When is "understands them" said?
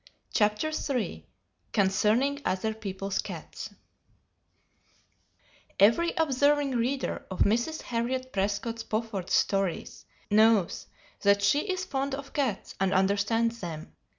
12.95-13.93